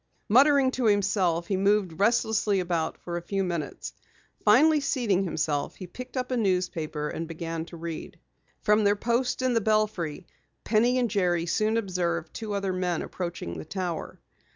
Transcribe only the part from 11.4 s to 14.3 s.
soon observed two other men approaching the tower.